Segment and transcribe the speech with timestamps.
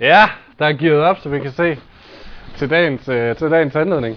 [0.00, 1.78] Ja, der er givet op, så vi kan se
[2.56, 4.16] til dagens, øh, til dagens anledning.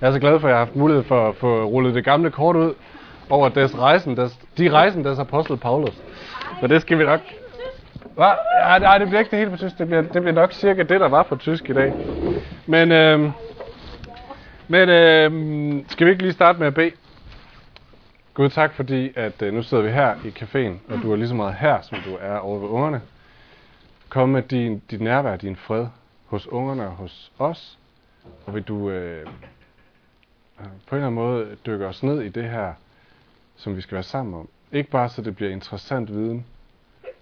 [0.00, 2.04] Jeg er så glad for, at jeg har haft mulighed for at få rullet det
[2.04, 2.74] gamle kort ud
[3.30, 5.94] over des rejsen, des, de rejsen, des apostel Paulus.
[6.60, 7.20] Så det skal vi nok...
[8.14, 8.26] Hva?
[8.64, 9.78] Ja, nej, det bliver ikke det helt på tysk.
[9.78, 11.92] Det bliver, det bliver nok cirka det, der var på tysk i dag.
[12.66, 13.30] Men, øh,
[14.68, 15.30] men øh,
[15.88, 16.90] skal vi ikke lige starte med at bede?
[18.34, 21.28] Gud, tak fordi, at øh, nu sidder vi her i caféen, og du er lige
[21.28, 23.00] så meget her, som du er over ved ungerne.
[24.12, 25.86] Kom med din, dit nærvær, din fred
[26.26, 27.78] hos ungerne og hos os.
[28.46, 29.26] Og vil du øh,
[30.56, 32.72] på en eller anden måde dykke os ned i det her,
[33.56, 34.48] som vi skal være sammen om.
[34.72, 36.46] Ikke bare så det bliver interessant viden,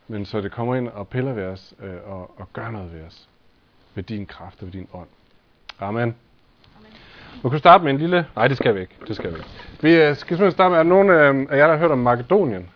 [0.09, 3.03] men så det kommer ind og piller ved os øh, og, og gør noget ved
[3.07, 3.29] os.
[3.95, 5.09] Ved din kraft og ved din ånd.
[5.81, 6.17] Amen.
[7.35, 8.27] Vi kunne starte med en lille...
[8.37, 8.95] Nej, det skal vi ikke.
[9.09, 9.49] Det skal vi ikke.
[9.81, 11.99] Vi øh, skal simpelthen starte med, at nogen øh, af jer, der har hørt om
[11.99, 12.71] Makedonien?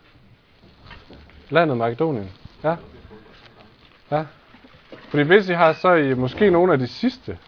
[1.51, 2.31] Landet Makedonien.
[2.65, 2.77] Ja?
[4.11, 4.25] Ja.
[5.09, 7.39] Fordi hvis I har, så er I måske nogle af de sidste.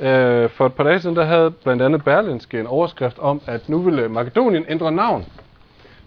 [0.00, 3.68] Øh, for et par dage siden, der havde blandt andet Berlinske en overskrift om, at
[3.68, 5.26] nu ville Makedonien ændre navn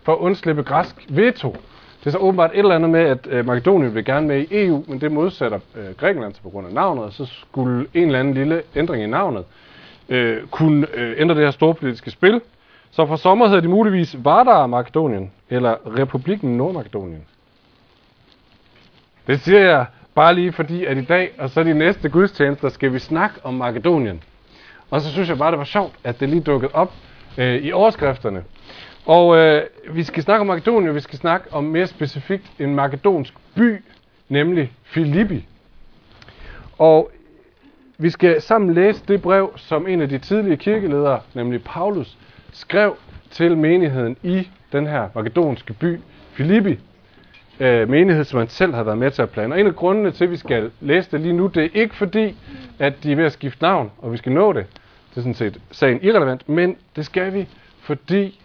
[0.03, 1.55] for at undslippe græsk veto.
[1.99, 4.65] Det er så åbenbart et eller andet med, at øh, Makedonien vil gerne med i
[4.65, 8.19] EU, men det modsætter øh, Grækenland på grund af navnet, og så skulle en eller
[8.19, 9.43] anden lille ændring i navnet
[10.09, 12.41] øh, kunne øh, ændre det her store politiske spil.
[12.91, 17.21] Så fra sommer hedder de muligvis Vardar Makedonien, eller Republikken Nordmakedonien.
[19.27, 22.93] Det siger jeg bare lige fordi, at i dag, og så de næste gudstjenester, skal
[22.93, 24.23] vi snakke om Makedonien.
[24.89, 26.93] Og så synes jeg bare, det var sjovt, at det lige dukkede op
[27.37, 28.43] øh, i overskrifterne.
[29.05, 33.33] Og øh, vi skal snakke om Makedonien, vi skal snakke om mere specifikt en makedonsk
[33.55, 33.83] by,
[34.29, 35.47] nemlig Filippi.
[36.77, 37.11] Og
[37.97, 42.17] vi skal sammen læse det brev, som en af de tidlige kirkeledere, nemlig Paulus,
[42.51, 42.95] skrev
[43.31, 45.99] til menigheden i den her makedonske by,
[46.31, 46.79] Filippi.
[47.59, 49.55] Øh, menighed, som han selv har været med til at plane.
[49.55, 51.95] Og en af grundene til, at vi skal læse det lige nu, det er ikke
[51.95, 52.35] fordi,
[52.79, 54.65] at de er ved at skifte navn, og vi skal nå det.
[55.09, 57.47] Det er sådan set sagen irrelevant, men det skal vi,
[57.79, 58.39] fordi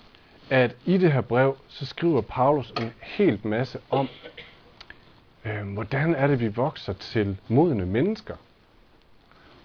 [0.51, 4.09] at i det her brev, så skriver Paulus en helt masse om,
[5.45, 8.35] øh, hvordan er det, vi vokser til modne mennesker.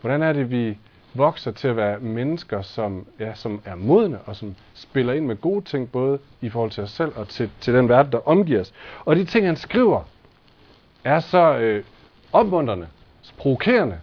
[0.01, 0.77] Hvordan er det, vi
[1.15, 5.35] vokser til at være mennesker, som, ja, som er modne og som spiller ind med
[5.35, 8.61] gode ting, både i forhold til os selv og til, til den verden, der omgiver
[8.61, 8.73] os.
[9.05, 10.01] Og de ting, han skriver,
[11.03, 11.83] er så øh,
[12.33, 12.87] opmuntrende,
[13.21, 13.99] så provokerende,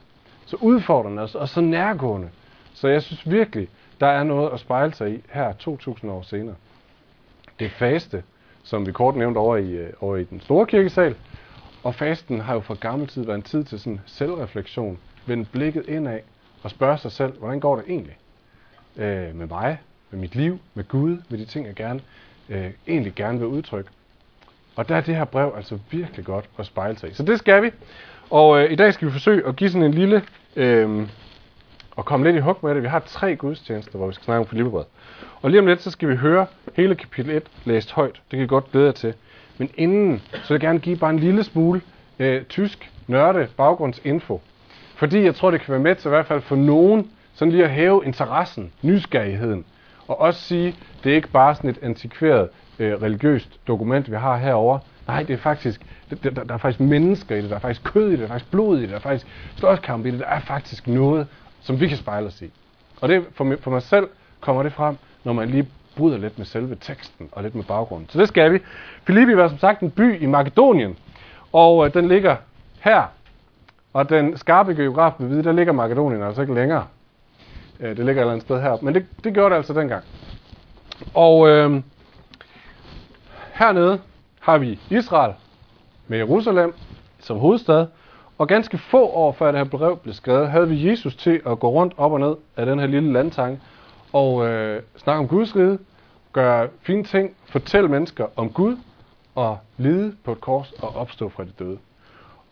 [0.47, 2.28] så udfordrende og, og så nærgående.
[2.75, 3.69] Så jeg synes virkelig,
[4.00, 6.55] der er noget at spejle sig i her 2000 år senere.
[7.59, 8.23] Det faste,
[8.62, 11.15] som vi kort nævnte over i, øh, over i den store kirkesal,
[11.83, 15.89] og fasten har jo fra gammel tid været en tid til sådan selvreflektion, vende blikket
[15.89, 16.21] indad
[16.62, 18.17] og spørge sig selv, hvordan går det egentlig
[18.97, 19.78] øh, med mig,
[20.11, 22.00] med mit liv, med Gud, med de ting, jeg gerne,
[22.49, 23.91] øh, egentlig gerne vil udtrykke.
[24.77, 27.15] Og der er det her brev altså virkelig godt at spejle sig i.
[27.15, 27.71] Så det skal vi.
[28.31, 30.23] Og øh, i dag skal vi forsøge at give sådan en lille,
[30.56, 31.09] øh,
[31.97, 32.83] og komme lidt i hug med det.
[32.83, 34.87] Vi har tre gudstjenester, hvor vi skal snakke om Filippebrevet.
[35.43, 38.12] Og lige om lidt, så skal vi høre hele kapitel 1 læst højt.
[38.12, 39.15] Det kan I godt glæde jer til.
[39.59, 41.81] Men inden, så vil jeg gerne give bare en lille smule
[42.19, 44.41] øh, tysk nørde baggrundsinfo
[45.02, 47.64] fordi jeg tror, det kan være med til i hvert fald for nogen, sådan lige
[47.64, 49.64] at hæve interessen, nysgerrigheden.
[50.08, 52.48] Og også sige, det er ikke bare sådan et antikveret
[52.78, 54.78] øh, religiøst dokument, vi har herover.
[55.06, 55.80] Nej, det er faktisk,
[56.10, 58.24] det, der, der er faktisk mennesker i det, der er faktisk kød i det, der
[58.24, 59.26] er faktisk blod i det, der er faktisk
[59.56, 61.26] slåskamp i det, der er faktisk noget,
[61.62, 62.50] som vi kan spejle os i.
[63.00, 64.08] Og det, for, mig, for mig selv
[64.40, 68.08] kommer det frem, når man lige bryder lidt med selve teksten og lidt med baggrunden.
[68.08, 68.58] Så det skal vi.
[69.04, 70.96] Filippi var som sagt en by i Makedonien,
[71.52, 72.36] og øh, den ligger
[72.80, 73.02] her
[73.92, 76.86] og den skarpe geograf vil vide, der ligger Makedonien altså ikke længere.
[77.80, 78.76] Øh, det ligger et eller andet sted her.
[78.82, 80.04] Men det, det gjorde det altså dengang.
[81.14, 81.82] Og øh,
[83.52, 84.00] hernede
[84.41, 85.32] har vi Israel
[86.08, 86.75] med Jerusalem
[87.20, 87.86] som hovedstad.
[88.38, 91.58] Og ganske få år før det her brev blev skrevet, havde vi Jesus til at
[91.58, 93.60] gå rundt op og ned af den her lille landtange
[94.12, 95.78] og øh, snakke om Guds rige,
[96.32, 98.76] gøre fine ting, fortælle mennesker om Gud
[99.34, 101.78] og lide på et kors og opstå fra de døde.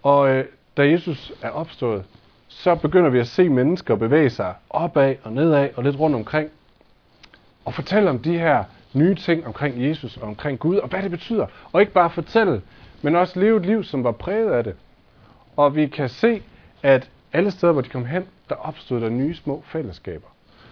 [0.02, 0.44] Og øh,
[0.80, 2.04] da Jesus er opstået,
[2.48, 6.50] så begynder vi at se mennesker bevæge sig opad og nedad og lidt rundt omkring.
[7.64, 11.10] Og fortælle om de her nye ting omkring Jesus og omkring Gud, og hvad det
[11.10, 11.46] betyder.
[11.72, 12.62] Og ikke bare fortælle,
[13.02, 14.74] men også leve et liv, som var præget af det.
[15.56, 16.42] Og vi kan se,
[16.82, 20.28] at alle steder, hvor de kom hen, der opstod der nye små fællesskaber.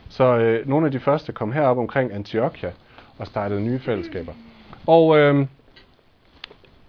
[0.08, 2.72] Så øh, nogle af de første kom herop omkring Antiochia
[3.18, 4.32] og startede nye fællesskaber.
[4.86, 5.46] Og øh,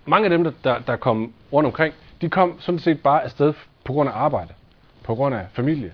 [0.06, 3.94] mange af dem, der, der kom rundt omkring, de kom sådan set bare afsted på
[3.94, 4.54] grund af arbejde,
[5.04, 5.94] på grund af familie,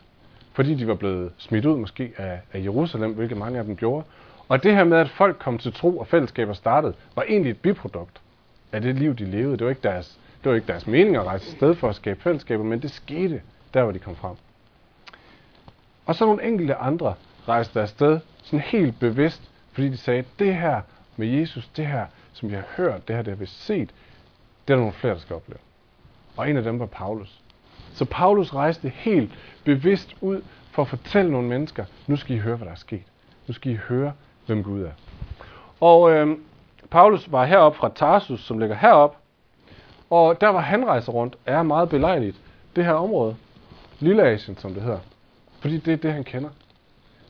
[0.53, 4.05] fordi de var blevet smidt ud måske af, af Jerusalem, hvilket mange af dem gjorde.
[4.49, 7.61] Og det her med, at folk kom til tro og fællesskaber startede, var egentlig et
[7.61, 8.21] biprodukt
[8.71, 9.57] af det liv, de levede.
[9.57, 12.21] Det var ikke deres, det var ikke deres mening at rejse sted for at skabe
[12.21, 13.41] fællesskaber, men det skete
[13.73, 14.35] der, hvor de kom frem.
[16.05, 17.13] Og så nogle enkelte andre
[17.47, 19.41] rejste afsted, sådan helt bevidst,
[19.71, 20.81] fordi de sagde, det her
[21.17, 23.89] med Jesus, det her, som vi har hørt, det her, det har vi set,
[24.67, 25.59] det er der nogle flere, der skal opleve.
[26.37, 27.41] Og en af dem var Paulus.
[27.93, 29.31] Så Paulus rejste helt
[29.63, 30.41] bevidst ud
[30.71, 33.03] for at fortælle nogle mennesker, nu skal I høre, hvad der er sket.
[33.47, 34.13] Nu skal I høre,
[34.45, 34.91] hvem Gud er.
[35.79, 36.37] Og øh,
[36.89, 39.17] Paulus var heroppe fra Tarsus, som ligger herop,
[40.09, 42.37] og der var han rejser rundt, er meget belejligt,
[42.75, 43.35] det her område.
[43.99, 44.99] Lille Asien, som det hedder.
[45.59, 46.49] Fordi det er det, han kender.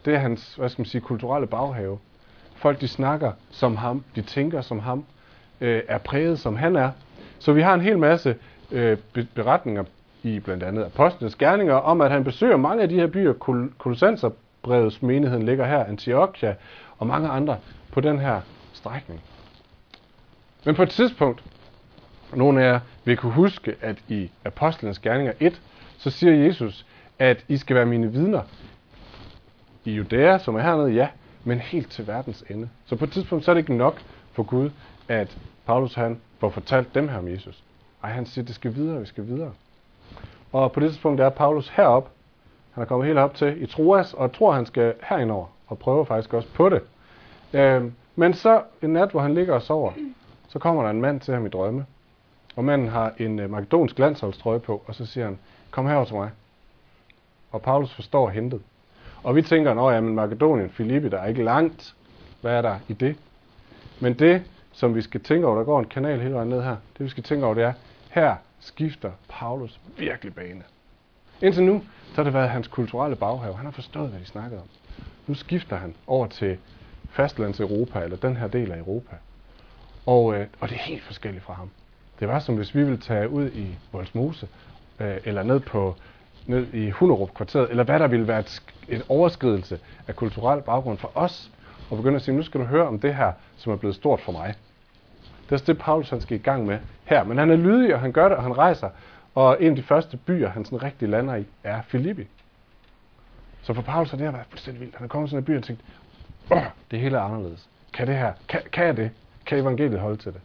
[0.05, 1.99] Det er hans, hvad skal man sige, kulturelle baghave.
[2.55, 5.05] Folk, de snakker som ham, de tænker som ham,
[5.61, 6.91] øh, er præget som han er.
[7.39, 8.35] Så vi har en hel masse
[8.75, 8.97] øh,
[9.35, 9.83] beretninger
[10.23, 13.33] i blandt andet Apostlenes Gerninger om, at han besøger mange af de her byer.
[13.33, 16.55] Kol- Kolossenserbrevets menigheden ligger her, Antiochia
[16.99, 17.57] og mange andre
[17.91, 18.41] på den her
[18.73, 19.21] strækning.
[20.65, 21.43] Men på et tidspunkt,
[22.33, 25.61] nogle af jer vil kunne huske, at i Apostlenes Gerninger 1,
[25.97, 26.85] så siger Jesus,
[27.19, 28.41] at I skal være mine vidner
[29.85, 31.07] i Judæa, som er hernede, ja,
[31.43, 32.69] men helt til verdens ende.
[32.85, 34.01] Så på et tidspunkt så er det ikke nok
[34.33, 34.69] for Gud,
[35.07, 37.64] at Paulus han får fortalt dem her om Jesus.
[38.05, 39.51] Ej, han siger, det skal videre, vi skal videre.
[40.51, 42.09] Og på det tidspunkt er Paulus herop.
[42.71, 46.03] Han er kommet helt op til i Troas, og tror, han skal herindover, og prøver
[46.03, 46.81] faktisk også på det.
[47.53, 49.91] Øhm, men så en nat, hvor han ligger og sover,
[50.47, 51.85] så kommer der en mand til ham i drømme.
[52.55, 55.39] Og manden har en øh, makedonsk landsholdstrøje på, og så siger han,
[55.71, 56.29] kom herover til mig.
[57.51, 58.61] Og Paulus forstår hentet.
[59.23, 61.95] Og vi tænker, at men Makedonien, Filippi, der er ikke langt.
[62.41, 63.15] Hvad er der i det?
[63.99, 66.75] Men det, som vi skal tænke over, der går en kanal hele vejen ned her,
[66.97, 67.73] det vi skal tænke over, det er,
[68.15, 70.63] her skifter Paulus virkelig bane.
[71.41, 73.55] Indtil nu, så har det været hans kulturelle baghave.
[73.55, 74.67] Han har forstået, hvad de snakkede om.
[75.27, 76.57] Nu skifter han over til
[77.09, 79.15] fastlands Europa, eller den her del af Europa.
[80.05, 81.69] Og, øh, og det er helt forskelligt fra ham.
[82.19, 84.47] Det var som hvis vi ville tage ud i Voldsmose,
[84.99, 85.95] øh, eller ned på
[86.45, 90.97] ned i Hunderup kvarteret, eller hvad der ville være et, et overskridelse af kulturel baggrund
[90.97, 91.51] for os,
[91.89, 94.19] og begynde at sige, nu skal du høre om det her, som er blevet stort
[94.21, 94.55] for mig.
[95.49, 97.23] Det er det, Paulus han skal i gang med her.
[97.23, 98.89] Men han er lydig, og han gør det, og han rejser.
[99.35, 102.27] Og en af de første byer, han sådan rigtig lander i, er Filippi.
[103.61, 104.95] Så for Paulus har det her været fuldstændig vildt.
[104.95, 105.81] Han er kommet til en by og tænkt,
[106.51, 106.61] Åh,
[106.91, 107.69] det hele er anderledes.
[107.93, 108.33] Kan det her?
[108.47, 109.11] Kan, kan jeg det?
[109.45, 110.41] Kan evangeliet holde til det?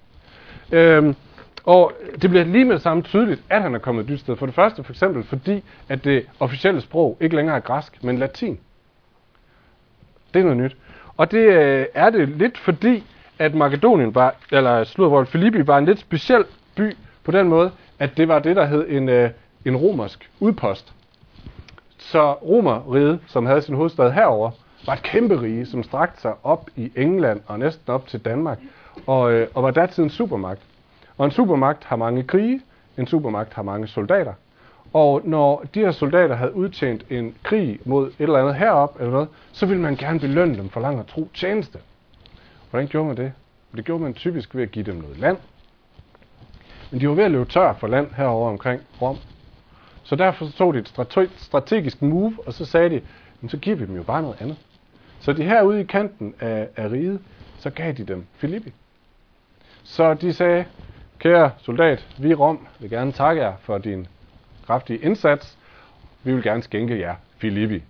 [0.78, 1.14] Øhm,
[1.64, 1.92] og
[2.22, 4.36] det bliver lige med det samme tydeligt, at han er kommet et nyt sted.
[4.36, 8.18] For det første for eksempel, fordi at det officielle sprog ikke længere er græsk, men
[8.18, 8.60] latin.
[10.34, 10.76] Det er noget nyt.
[11.16, 13.04] Og det øh, er det lidt fordi,
[13.40, 16.44] at Makedonien var, eller Sludvold Filippi var en lidt speciel
[16.76, 19.30] by på den måde, at det var det, der hed en, øh,
[19.64, 20.92] en romersk udpost.
[21.98, 24.50] Så Romerriget, som havde sin hovedstad herover,
[24.86, 28.58] var et kæmpe rige, som strakte sig op i England og næsten op til Danmark,
[29.06, 30.60] og, øh, og var datidens supermagt.
[31.18, 32.60] Og en supermagt har mange krige,
[32.98, 34.32] en supermagt har mange soldater.
[34.92, 39.12] Og når de her soldater havde udtjent en krig mod et eller andet herop eller
[39.12, 41.78] noget, så ville man gerne belønne dem for lang og tro tjeneste.
[42.70, 43.32] Hvordan gjorde man det?
[43.76, 45.38] Det gjorde man typisk ved at give dem noget land.
[46.90, 49.16] Men de var ved at løbe tør for land herover omkring Rom.
[50.02, 53.00] Så derfor tog de et strategisk move, og så sagde de,
[53.40, 54.56] men så giver vi dem jo bare noget andet.
[55.20, 57.20] Så de herude i kanten af, af riget,
[57.58, 58.72] så gav de dem Filippi.
[59.84, 60.64] Så de sagde,
[61.18, 64.06] kære soldat, vi i Rom vil gerne takke jer for din
[64.66, 65.58] kraftige indsats.
[66.22, 67.82] Vi vil gerne skænke jer Filippi.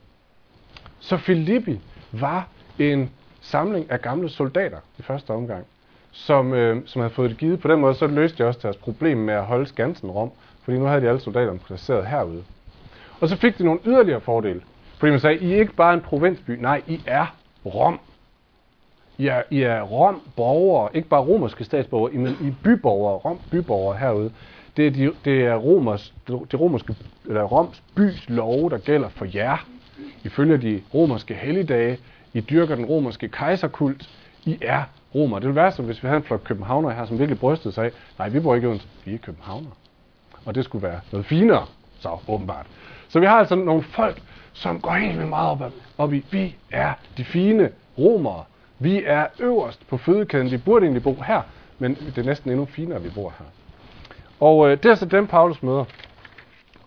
[1.00, 1.80] Så Filippi
[2.12, 5.66] var en samling af gamle soldater i første omgang,
[6.12, 7.60] som, øh, som havde fået det givet.
[7.60, 10.30] På den måde så løste de også deres problem med at holde skansen Rom,
[10.62, 12.44] fordi nu havde de alle soldaterne placeret herude.
[13.20, 14.60] Og så fik de nogle yderligere fordele.
[14.98, 18.00] Fordi man sagde, I er ikke bare en provinsby, nej, I er Rom.
[19.18, 24.32] I er, I er Rom-borgere, ikke bare romerske statsborgere, men I er byborgere, Rom-byborgere herude.
[24.76, 26.94] Det er, de, det er romers, det romerske,
[27.28, 29.66] eller Roms bys love, der gælder for jer.
[30.24, 31.98] Ifølge de romerske helligdage,
[32.34, 34.10] i dyrker den romerske kejserkult,
[34.44, 34.82] I er
[35.14, 35.38] romer.
[35.38, 37.84] Det ville være som, hvis vi havde en flok københavner her, som virkelig brystede sig
[37.84, 39.70] af, nej, vi bor ikke uden, vi er københavner.
[40.44, 41.66] Og det skulle være noget finere,
[42.00, 42.66] så åbenbart.
[43.08, 44.22] Så vi har altså nogle folk,
[44.52, 48.44] som går helt vildt meget op, op i, vi er de fine romere.
[48.78, 50.50] Vi er øverst på fødekæden.
[50.50, 51.42] Vi burde egentlig bo her,
[51.78, 53.46] men det er næsten endnu finere, at vi bor her.
[54.40, 55.84] Og øh, det er så dem, Paulus møder.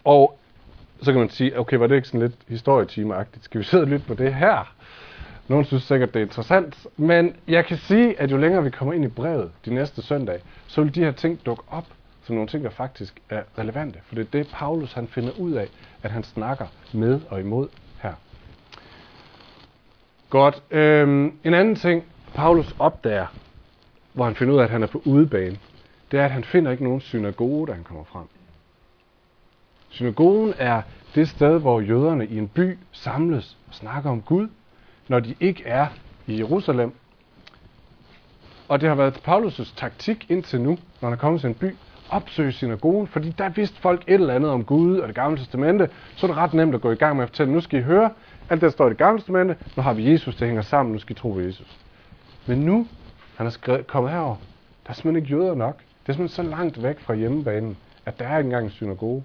[0.03, 0.37] Og
[1.01, 3.45] så kan man sige, okay, var det ikke sådan lidt historietimeagtigt?
[3.45, 4.73] Skal vi sidde og lytte på det her?
[5.47, 6.87] Nogle synes sikkert, det er interessant.
[6.97, 10.41] Men jeg kan sige, at jo længere vi kommer ind i brevet de næste søndag,
[10.67, 11.85] så vil de her ting dukke op
[12.23, 13.99] som nogle ting, der faktisk er relevante.
[14.03, 15.67] For det er det, Paulus han finder ud af,
[16.03, 17.67] at han snakker med og imod
[18.01, 18.13] her.
[20.29, 20.63] Godt.
[20.71, 23.27] Øhm, en anden ting, Paulus opdager,
[24.13, 25.57] hvor han finder ud af, at han er på udebane,
[26.11, 28.25] det er, at han finder ikke nogen synagoge, da han kommer frem.
[29.89, 30.81] Synagogen er
[31.15, 34.47] det sted, hvor jøderne i en by samles og snakker om Gud,
[35.07, 35.87] når de ikke er
[36.27, 36.93] i Jerusalem.
[38.67, 41.75] Og det har været Paulus' taktik indtil nu, når han er kommet til en by,
[42.09, 45.89] opsøge synagogen, fordi der vidste folk et eller andet om Gud og det gamle testamente,
[46.15, 47.83] så er det ret nemt at gå i gang med at fortælle, nu skal I
[47.83, 48.09] høre,
[48.49, 50.93] alt det, der står i det gamle testamente, nu har vi Jesus, det hænger sammen,
[50.93, 51.77] nu skal I tro på Jesus.
[52.45, 52.87] Men nu,
[53.35, 54.35] han er skrevet, kommet herover,
[54.83, 55.77] der er simpelthen ikke jøder nok.
[55.77, 59.23] Det er simpelthen så langt væk fra hjemmebanen, at der er ikke engang en synagoge.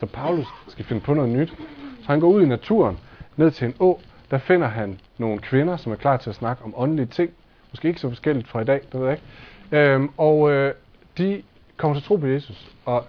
[0.00, 1.54] Så Paulus skal finde på noget nyt.
[2.00, 2.98] Så han går ud i naturen,
[3.36, 6.64] ned til en å, der finder han nogle kvinder, som er klar til at snakke
[6.64, 7.30] om åndelige ting.
[7.70, 9.92] Måske ikke så forskelligt fra i dag, det ved jeg ikke.
[9.92, 10.74] Øhm, og øh,
[11.18, 11.42] de
[11.76, 13.04] kommer til tro på Jesus, og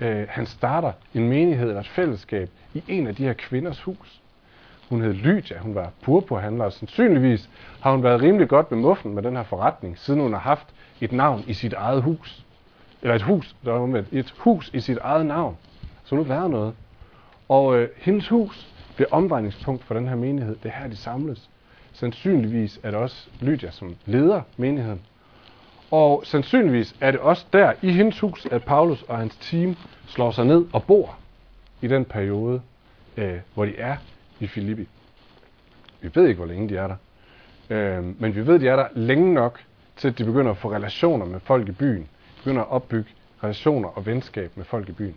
[0.00, 4.20] øh, han starter en menighed eller et fællesskab i en af de her kvinders hus.
[4.88, 7.50] Hun hed Lydia, hun var purpurhandler, og sandsynligvis
[7.80, 10.66] har hun været rimelig godt med muffen med den her forretning, siden hun har haft
[11.00, 12.44] et navn i sit eget hus.
[13.02, 15.56] Eller et hus, der var et hus i sit eget navn.
[16.04, 16.74] Så nu været noget.
[17.48, 20.56] Og øh, hendes hus bliver omdrejningspunkt for den her menighed.
[20.62, 21.50] Det er her, de samles.
[21.92, 25.00] Sandsynligvis er det også Lydia, som leder menigheden.
[25.90, 30.30] Og sandsynligvis er det også der i hendes hus, at Paulus og hans team slår
[30.30, 31.16] sig ned og bor
[31.80, 32.60] i den periode,
[33.16, 33.96] øh, hvor de er
[34.40, 34.88] i Filippi.
[36.00, 36.96] Vi ved ikke, hvor længe de er der.
[37.70, 39.60] Øh, men vi ved, de er der længe nok,
[39.96, 42.02] til at de begynder at få relationer med folk i byen.
[42.02, 43.10] De begynder at opbygge
[43.44, 45.16] relationer og venskab med folk i byen.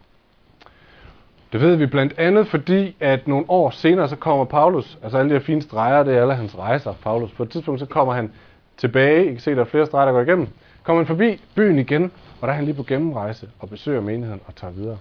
[1.52, 5.30] Det ved vi blandt andet, fordi at nogle år senere, så kommer Paulus, altså alle
[5.30, 7.32] de her fine streger, det er alle hans rejser, Paulus.
[7.32, 8.32] På et tidspunkt, så kommer han
[8.78, 10.48] tilbage, I kan se, der er flere streger, der går igennem.
[10.84, 12.12] Kommer han forbi byen igen,
[12.42, 14.98] og der er han lige på gennemrejse og besøger menigheden og tager videre.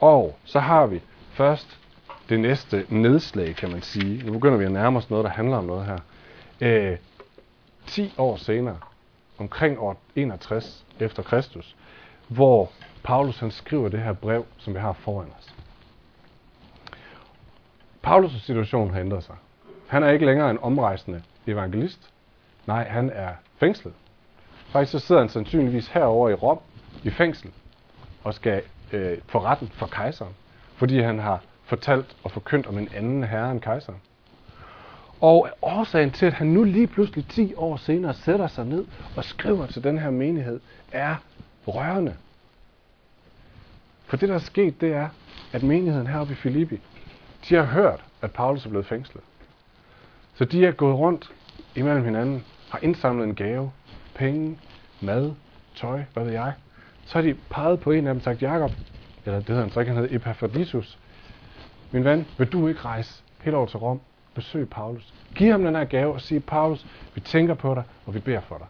[0.00, 1.00] Og så har vi
[1.32, 1.78] først
[2.28, 4.26] det næste nedslag, kan man sige.
[4.26, 5.98] Nu begynder vi at nærme os noget, der handler om noget her.
[6.60, 6.96] Øh,
[7.86, 8.76] 10 år senere,
[9.38, 11.76] omkring år 61 efter Kristus,
[12.28, 12.70] hvor
[13.02, 15.54] Paulus han skriver det her brev, som vi har foran os.
[18.06, 19.34] Paulus' situation har ændret sig.
[19.86, 22.10] Han er ikke længere en omrejsende evangelist.
[22.66, 23.94] Nej, han er fængslet.
[24.72, 26.58] Faktisk så sidder han sandsynligvis herover i Rom
[27.02, 27.50] i fængsel
[28.24, 30.32] og skal øh, få retten for kejseren,
[30.76, 34.00] fordi han har fortalt og forkyndt om en anden herre end kejseren.
[35.20, 39.24] Og årsagen til, at han nu lige pludselig 10 år senere sætter sig ned og
[39.24, 40.60] skriver til den her menighed,
[40.92, 41.16] er
[41.66, 42.16] rørende.
[44.10, 45.08] For det, der er sket, det er,
[45.52, 46.80] at menigheden heroppe i Filippi,
[47.48, 49.22] de har hørt, at Paulus er blevet fængslet.
[50.34, 51.32] Så de er gået rundt
[51.74, 53.72] imellem hinanden, har indsamlet en gave,
[54.14, 54.58] penge,
[55.00, 55.32] mad,
[55.74, 56.52] tøj, hvad ved jeg.
[57.06, 58.70] Så har de peget på en af dem og sagt, Jakob,
[59.26, 60.98] eller det hedder han så ikke, han hedder Epaphroditus.
[61.90, 64.00] Min ven, vil du ikke rejse helt over til Rom,
[64.34, 65.14] besøg Paulus.
[65.34, 68.40] Giv ham den her gave og sige, Paulus, vi tænker på dig, og vi beder
[68.40, 68.66] for dig.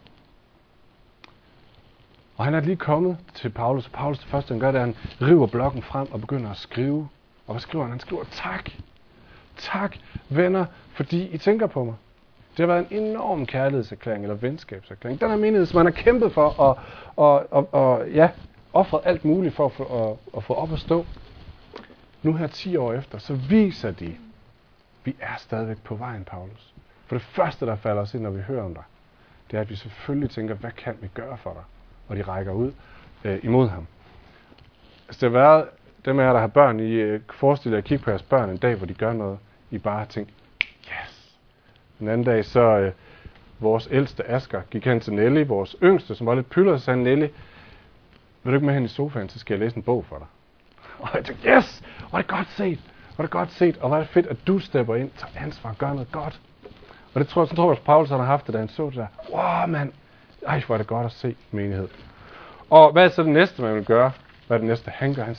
[2.40, 4.82] Og han er lige kommet til Paulus, og Paulus det første, han gør, det er,
[4.82, 7.08] at han river blokken frem og begynder at skrive.
[7.46, 7.90] Og hvad skriver han?
[7.90, 8.70] Han skriver, tak.
[9.56, 9.96] Tak,
[10.28, 11.94] venner, fordi I tænker på mig.
[12.56, 15.20] Det har været en enorm kærlighedserklæring eller venskabserklæring.
[15.20, 16.78] Den her menighed, som han har kæmpet for og,
[17.16, 18.30] og, og, og ja,
[18.72, 21.06] offret alt muligt for at få, at, at få op at stå.
[22.22, 24.16] Nu her 10 år efter, så viser de,
[25.04, 26.74] vi er stadigvæk på vejen, Paulus.
[27.06, 28.84] For det første, der falder os ind, når vi hører om dig,
[29.50, 31.62] det er, at vi selvfølgelig tænker, hvad kan vi gøre for dig?
[32.10, 32.72] Og de rækker ud
[33.24, 33.86] øh, imod ham.
[35.08, 35.64] Altså, det har været,
[36.04, 38.50] dem af jer, der har børn, I øh, forestiller jer at kigge på jeres børn
[38.50, 39.38] en dag, hvor de gør noget,
[39.70, 41.36] I bare tænker, yes.
[42.00, 42.92] En anden dag, så øh,
[43.58, 47.02] vores ældste Asger gik hen til Nelly, vores yngste, som var lidt pyller, og sagde
[47.02, 47.26] Nelly,
[48.42, 50.26] vil du ikke med hen i sofaen, så skal jeg læse en bog for dig.
[51.02, 52.80] Og jeg tænkte, yes, hvor er det godt set.
[53.16, 55.44] Hvor er det godt set, og hvor er det fedt, at du stepper ind, tager
[55.44, 56.40] ansvar, gør noget godt.
[57.14, 58.86] Og det tror jeg, så tror jeg, at Paulus har haft det, da han så
[58.86, 59.06] det der.
[59.32, 59.92] Wow, mand.
[60.46, 61.88] Ej, hvor er det godt at se menighed.
[62.70, 64.12] Og hvad er så det næste, man vil gøre?
[64.46, 64.90] Hvad er det næste?
[64.90, 65.36] Han gør, han,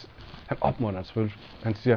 [0.48, 1.38] han opmuntrer selvfølgelig.
[1.64, 1.96] Han siger,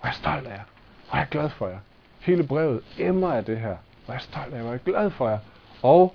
[0.00, 0.62] hvor er jeg stolt af jer.
[1.08, 1.78] Hvor er jeg glad for jer.
[2.20, 3.76] Hele brevet emmer af det her.
[4.04, 4.62] Hvor er jeg stolt af jer.
[4.62, 5.38] Hvor er jeg glad for jer.
[5.82, 6.14] Og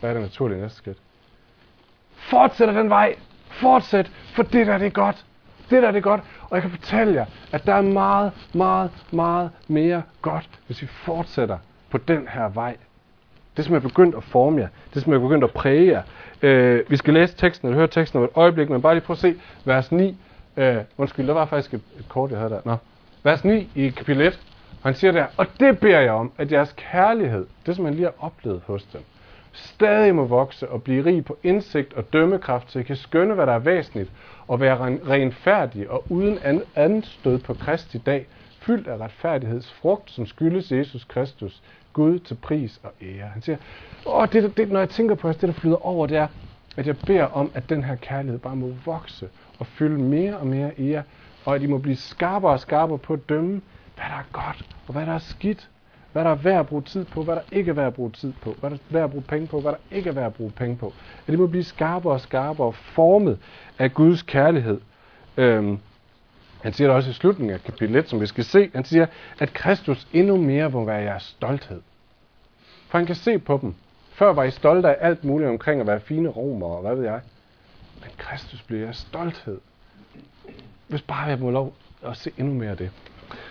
[0.00, 0.98] hvad er det naturlige næste skridt?
[2.14, 3.16] Fortsæt den vej.
[3.48, 5.24] Fortsæt, for det der det er godt.
[5.70, 6.20] Det der det er godt.
[6.42, 10.86] Og jeg kan fortælle jer, at der er meget, meget, meget mere godt, hvis vi
[10.86, 11.58] fortsætter
[11.90, 12.76] på den her vej.
[13.56, 14.68] Det som er begyndt at forme jer.
[14.94, 16.02] Det som er begyndt at præge jer.
[16.42, 19.14] Øh, vi skal læse teksten, eller høre teksten om et øjeblik, men bare lige prøv
[19.14, 19.34] at se
[19.64, 20.16] vers 9.
[20.56, 22.60] Øh, undskyld, der var faktisk et, et kort, jeg havde der.
[22.64, 22.76] Nå.
[23.22, 24.40] Vers 9 i kapitel 1.
[24.82, 28.04] Han siger der, og det beder jeg om, at jeres kærlighed, det som man lige
[28.04, 29.00] har oplevet hos dem,
[29.52, 33.46] stadig må vokse og blive rig på indsigt og dømmekraft, så I kan skønne, hvad
[33.46, 34.10] der er væsentligt,
[34.48, 36.38] og være renfærdige og uden
[36.74, 38.26] anden stød på Kristi dag,
[38.60, 41.62] fyldt af retfærdighedsfrugt, som skyldes Jesus Kristus,
[41.94, 43.28] Gud til pris og ære.
[43.28, 43.56] Han siger,
[44.06, 46.26] Åh, det, det, når jeg tænker på det, der flyder over, det er,
[46.76, 50.46] at jeg beder om, at den her kærlighed bare må vokse og fylde mere og
[50.46, 51.02] mere i jer,
[51.44, 53.60] og at I må blive skarpere og skarpere på at dømme,
[53.94, 55.70] hvad der er godt, og hvad der er skidt,
[56.12, 58.10] hvad der er værd at bruge tid på, hvad der ikke er værd at bruge
[58.10, 60.26] tid på, hvad der er værd at bruge penge på, hvad der ikke er værd
[60.26, 60.92] at bruge penge på.
[61.26, 63.38] At I må blive skarpere og skarpere formet
[63.78, 64.80] af Guds kærlighed.
[65.36, 65.78] Øhm,
[66.64, 68.70] han siger det også i slutningen af kapitel 1, som vi skal se.
[68.74, 69.06] Han siger,
[69.38, 71.80] at Kristus endnu mere må være jeres stolthed.
[72.88, 73.74] For han kan se på dem.
[74.12, 77.04] Før var I stolte af alt muligt omkring at være fine romer og hvad ved
[77.04, 77.20] jeg.
[78.00, 79.60] Men Kristus bliver jeres stolthed.
[80.88, 82.90] Hvis bare jeg må lov at se endnu mere af det.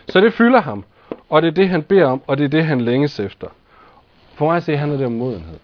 [0.10, 0.86] Så det fylder ham.
[1.30, 3.48] Og det er det, han beder om, og det er det, han længes efter.
[4.36, 5.60] For mig at se, handler det om modenhed.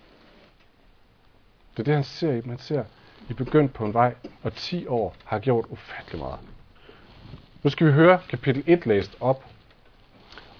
[1.71, 2.41] Det er det, han ser i.
[2.45, 2.83] Man ser,
[3.29, 6.39] I begyndt på en vej, og 10 år har gjort ufattelig meget.
[7.63, 9.45] Nu skal vi høre kapitel 1 læst op.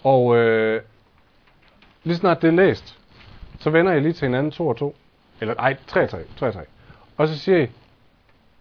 [0.03, 0.81] Og øh,
[2.03, 2.97] lige snart det er læst,
[3.59, 4.95] så vender jeg lige til hinanden to og to.
[5.41, 6.63] Eller nej, tre og tre, tre og tre.
[7.17, 7.67] Og så siger I,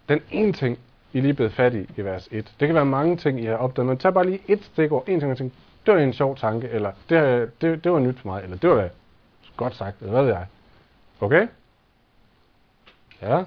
[0.09, 0.79] den ene ting,
[1.13, 2.53] I lige blevet fat i i vers 1.
[2.61, 5.21] Det kan være mange ting, I har opdaget, men tag bare lige et stikord, en
[5.21, 5.53] ting, og tænk,
[5.87, 8.71] det var en sjov tanke, eller det, det, det var nyt for mig, eller det
[8.71, 8.89] var
[9.57, 10.47] godt sagt, eller hvad ved jeg.
[11.21, 11.47] Okay?
[13.23, 13.43] Ja.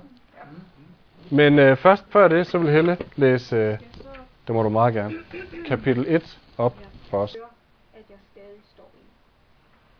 [1.29, 3.77] Men øh, først før det, så vil Helle læse, øh,
[4.51, 5.13] det må du meget gerne,
[5.67, 6.75] kapitel 1 op
[7.09, 7.35] for os.
[7.93, 8.91] at jeg stadig står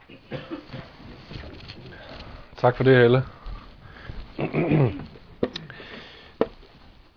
[0.10, 0.17] i.
[2.58, 3.24] Tak for det, Helle.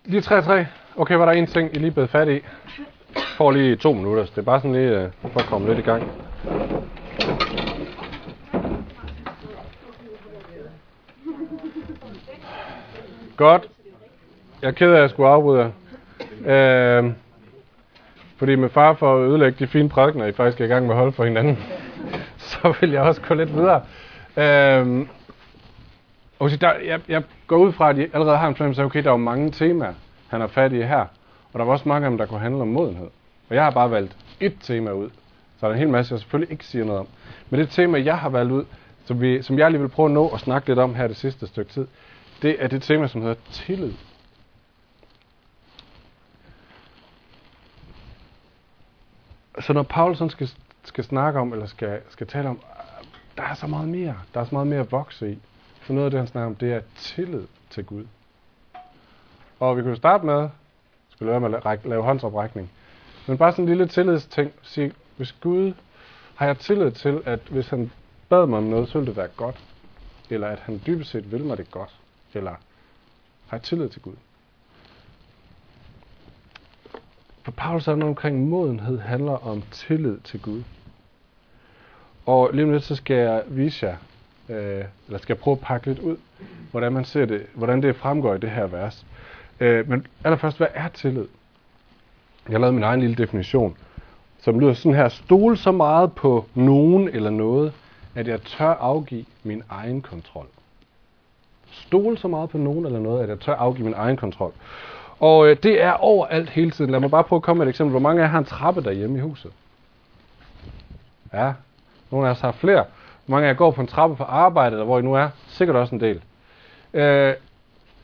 [0.05, 0.67] Lige 3-3.
[0.97, 2.41] Okay, var der en ting, I lige blev fat i?
[3.37, 5.79] Får lige to minutter, så det er bare sådan lige uh, for at komme lidt
[5.79, 6.11] i gang.
[13.37, 13.69] Godt.
[14.63, 15.73] Jeg er ked af, at jeg skulle afbryde
[16.45, 17.01] jer.
[17.03, 17.24] Uh,
[18.37, 20.95] fordi med far for at ødelægge de fine prædikener, I faktisk er i gang med
[20.95, 21.59] at holde for hinanden,
[22.51, 23.83] så vil jeg også gå lidt videre.
[24.37, 25.09] Øhm,
[26.39, 28.87] og så der, jeg, jeg går ud fra, at I allerede har en fornemmelse af,
[28.87, 29.93] okay, der er jo mange temaer,
[30.29, 31.07] han har fat i her.
[31.53, 33.07] Og der var også mange af dem, der kunne handle om modenhed.
[33.49, 35.11] Og jeg har bare valgt et tema ud.
[35.61, 37.07] Så er der en hel masse, jeg selvfølgelig ikke siger noget om.
[37.51, 38.65] Men det tema, jeg har valgt ud,
[39.05, 41.17] som, vi, som jeg lige vil prøve at nå at snakke lidt om her det
[41.17, 41.87] sidste stykke tid,
[42.43, 43.93] det er det tema, som hedder tillid.
[49.61, 50.51] Så når Paulus sådan skal,
[50.85, 52.61] skal snakke om, eller skal, skal tale om,
[53.37, 54.17] der er så meget mere.
[54.35, 55.39] Der er så meget mere at vokse i.
[55.87, 58.05] Så noget af det, han snakker om, det er tillid til Gud.
[59.61, 60.49] Og vi kunne starte med,
[61.11, 62.71] skal lade med at lave håndsoprækning,
[63.27, 64.53] men bare sådan en lille tillidsting.
[64.63, 65.73] Sige, hvis Gud
[66.35, 67.93] har jeg tillid til, at hvis han
[68.29, 69.65] bad mig om noget, så ville det være godt.
[70.31, 71.91] Eller at han dybest set vil mig det godt.
[72.35, 72.51] Eller
[73.47, 74.15] har jeg tillid til Gud.
[77.45, 80.63] For Paulus er noget omkring modenhed handler om tillid til Gud.
[82.27, 83.97] Og lige om lidt, så skal jeg vise jer,
[84.49, 86.17] øh, eller skal jeg prøve at pakke lidt ud,
[86.71, 89.07] hvordan man ser det, hvordan det fremgår i det her vers.
[89.61, 91.27] Øh, men allerførst, hvad er tillid?
[92.49, 93.77] Jeg har lavet min egen lille definition,
[94.39, 95.09] som lyder sådan her.
[95.09, 97.73] Stole så meget på nogen eller noget,
[98.15, 100.47] at jeg tør afgive min egen kontrol.
[101.71, 104.53] Stole så meget på nogen eller noget, at jeg tør afgive min egen kontrol.
[105.25, 106.91] Og øh, det er overalt hele tiden.
[106.91, 107.91] Lad mig bare prøve at komme med et eksempel.
[107.91, 109.51] Hvor mange af jer har en trappe derhjemme i huset?
[111.33, 111.53] Ja,
[112.11, 112.85] nogle af os har flere.
[113.27, 115.29] Hvor mange af jer går på en trappe på arbejde, eller hvor I nu er?
[115.49, 116.23] Sikkert også en del.
[116.95, 117.35] Øh,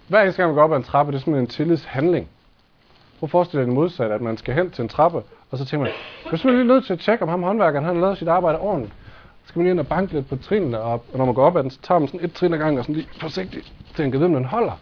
[0.08, 2.28] hver eneste gang man går op ad en trappe, det er sådan en tillidshandling.
[3.18, 5.64] Prøv at forestille dig det modsatte, at man skal hen til en trappe, og så
[5.64, 5.92] tænker man,
[6.24, 8.28] jeg er simpelthen lige nødt til at tjekke, om ham håndværkeren han har lavet sit
[8.28, 8.94] arbejde ordentligt.
[9.42, 11.56] Så skal man lige ind og banke lidt på trinene, og når man går op
[11.56, 14.18] ad den, så tager man sådan et trin ad gangen, og sådan lige forsigtigt, tænker,
[14.18, 14.78] hvem om den holder.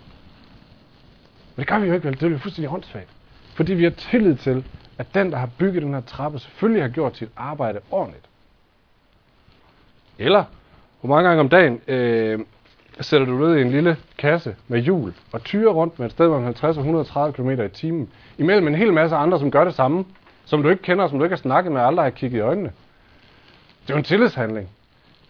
[1.59, 2.15] Men det gør vi jo ikke, vel?
[2.15, 3.09] Det er jo fuldstændig håndsvagt.
[3.55, 4.65] Fordi vi har tillid til,
[4.99, 8.25] at den, der har bygget den her trappe, selvfølgelig har gjort sit arbejde ordentligt.
[10.19, 10.45] Eller,
[11.01, 12.39] hvor mange gange om dagen øh,
[13.01, 16.29] sætter du ned i en lille kasse med hjul og tyrer rundt med et sted
[16.29, 19.75] mellem 50 og 130 km i timen, imellem en hel masse andre, som gør det
[19.75, 20.05] samme,
[20.45, 22.43] som du ikke kender, som du ikke har snakket med, og aldrig har kigget i
[22.43, 22.73] øjnene.
[23.83, 24.69] Det er jo en tillidshandling.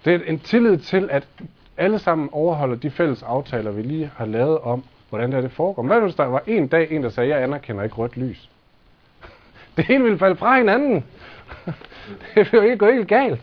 [0.04, 1.28] Det er en tillid til, at
[1.76, 5.52] alle sammen overholder de fælles aftaler, vi lige har lavet om, hvordan det, er, det
[5.52, 5.82] foregår.
[5.82, 8.50] Hvad hvis der var en dag, en der sagde, jeg anerkender ikke rødt lys?
[9.76, 11.04] Det hele ville falde fra hinanden.
[12.34, 13.40] Det ville jo ikke gå helt galt.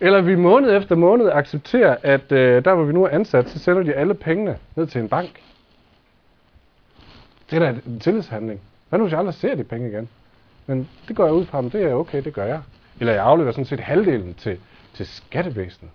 [0.00, 3.58] Eller vi måned efter måned accepterer, at øh, der hvor vi nu er ansat, så
[3.58, 5.40] sender de alle pengene ned til en bank.
[7.50, 8.60] Det er da en tillidshandling.
[8.88, 10.08] Hvad nu hvis jeg aldrig ser de penge igen?
[10.66, 12.60] Men det går jeg ud fra, men det er okay, det gør jeg.
[13.00, 14.58] Eller jeg afleverer sådan set halvdelen til,
[14.94, 15.90] til skattevæsenet.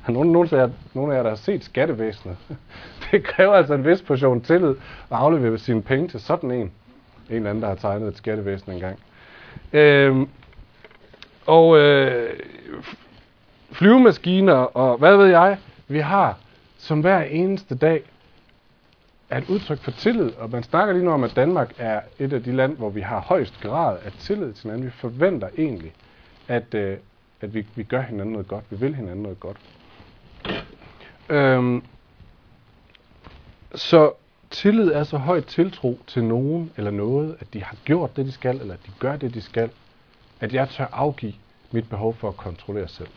[0.04, 2.36] Har nogen, nogen, af jer, nogen af jer, der har set skattevæsenet?
[3.10, 4.76] Det kræver altså en vis portion tillid at
[5.10, 6.72] aflevere sine penge til sådan en.
[7.30, 8.98] En eller anden, der har tegnet et skattevæsen engang.
[9.72, 10.28] Øhm,
[11.46, 12.32] og øh,
[13.72, 15.58] flyvemaskiner og hvad ved jeg,
[15.88, 16.38] vi har
[16.80, 18.02] som hver eneste dag
[19.30, 22.32] er et udtryk for tillid, og man snakker lige nu om, at Danmark er et
[22.32, 24.86] af de lande, hvor vi har højst grad af tillid til hinanden.
[24.86, 25.92] Vi forventer egentlig,
[26.48, 26.96] at, øh,
[27.40, 28.64] at vi, vi gør hinanden noget godt.
[28.70, 29.56] Vi vil hinanden noget godt.
[31.28, 31.82] Øhm,
[33.74, 34.12] så
[34.50, 38.32] tillid er så højt tiltro til nogen eller noget, at de har gjort det, de
[38.32, 39.70] skal, eller at de gør det, de skal,
[40.40, 41.32] at jeg tør afgive
[41.70, 43.08] mit behov for at kontrollere selv.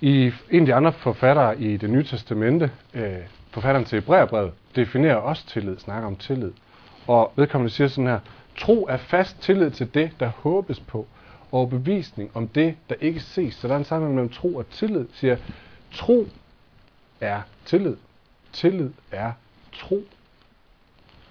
[0.00, 3.18] I en af de andre forfattere i det nye testamente, øh,
[3.50, 6.52] forfatteren til Hebræerbrevet, definerer også tillid, snakker om tillid.
[7.06, 8.20] Og vedkommende siger sådan her,
[8.58, 11.06] tro er fast tillid til det, der håbes på,
[11.52, 13.54] og bevisning om det, der ikke ses.
[13.54, 15.36] Så der er en sammenhæng mellem tro og tillid, siger,
[15.92, 16.28] tro
[17.20, 17.96] er tillid.
[18.52, 19.32] Tillid er
[19.72, 20.02] tro.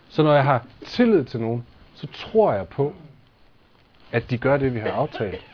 [0.10, 2.94] Så når jeg har tillid til nogen, så tror jeg på,
[4.12, 5.46] at de gør det, vi har aftalt.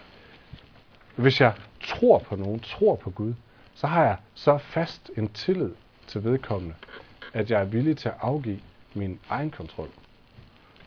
[1.15, 3.33] Hvis jeg tror på nogen, tror på Gud,
[3.75, 5.71] så har jeg så fast en tillid
[6.07, 6.75] til vedkommende,
[7.33, 8.59] at jeg er villig til at afgive
[8.93, 9.89] min egen kontrol.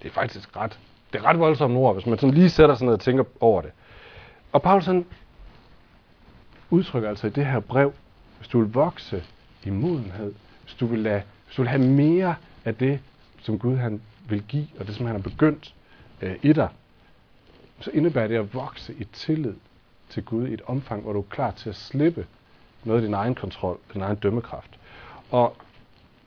[0.03, 0.79] Det er faktisk ret,
[1.15, 3.61] det er ret voldsomt ord, hvis man sådan lige sætter sig ned og tænker over
[3.61, 3.71] det.
[4.53, 5.07] Og Paulus han
[6.71, 7.93] udtrykker altså i det her brev,
[8.39, 9.25] hvis du vil vokse
[9.65, 13.01] i modenhed, hvis du vil, lade, hvis du vil have mere af det,
[13.43, 15.75] som Gud han vil give, og det som han har begyndt
[16.23, 16.69] øh, i dig,
[17.81, 19.55] så indebærer det at vokse i tillid
[20.09, 22.27] til Gud i et omfang, hvor du er klar til at slippe
[22.85, 24.71] noget af din egen kontrol, din egen dømmekraft.
[25.31, 25.57] Og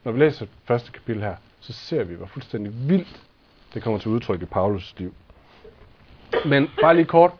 [0.04, 3.27] når vi læser første kapitel her, så ser vi, hvor fuldstændig vildt
[3.74, 5.14] det kommer til udtryk i Paulus liv.
[6.46, 7.30] Men bare lige kort,